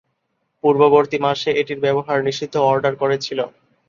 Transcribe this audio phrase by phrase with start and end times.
[0.63, 3.39] পূর্ববর্তী মাসে এটির ব্যবহার নিষিদ্ধ অর্ডার করে ছিল।